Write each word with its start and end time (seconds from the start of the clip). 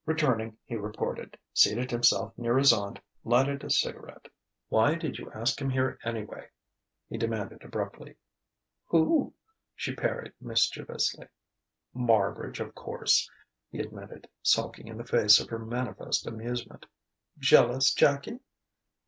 Returning, 0.07 0.57
he 0.65 0.73
reported, 0.75 1.37
seated 1.53 1.91
himself 1.91 2.35
near 2.35 2.57
his 2.57 2.73
aunt, 2.73 2.97
lighted 3.23 3.63
a 3.63 3.69
cigarette. 3.69 4.27
"Why 4.67 4.95
did 4.95 5.19
you 5.19 5.31
ask 5.31 5.61
him 5.61 5.69
here 5.69 5.99
anyway?" 6.03 6.49
he 7.07 7.19
demanded 7.19 7.63
abruptly. 7.63 8.15
"Who?" 8.87 9.35
she 9.75 9.93
parried 9.93 10.33
mischievously. 10.41 11.27
"Marbridge, 11.93 12.59
of 12.59 12.73
course," 12.73 13.29
he 13.69 13.77
admitted, 13.79 14.27
sulking 14.41 14.87
in 14.87 14.97
the 14.97 15.05
face 15.05 15.39
of 15.39 15.49
her 15.49 15.59
manifest 15.59 16.25
amusement. 16.25 16.87
"Jealous, 17.37 17.93
Jackie?" 17.93 18.39